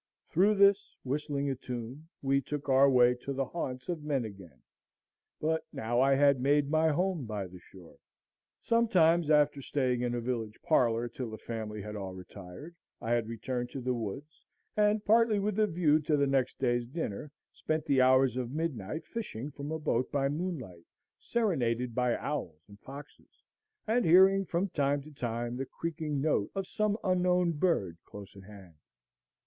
[0.25, 4.63] Through this, whistling a tune, we took our way to the haunts of men again.
[5.39, 7.99] But now I had made my home by the shore.
[8.63, 13.27] Sometimes, after staying in a village parlor till the family had all retired, I have
[13.29, 14.43] returned to the woods,
[14.75, 19.05] and, partly with a view to the next day's dinner, spent the hours of midnight
[19.05, 20.87] fishing from a boat by moonlight,
[21.19, 23.43] serenaded by owls and foxes,
[23.85, 28.41] and hearing, from time to time, the creaking note of some unknown bird close at
[28.45, 28.73] hand.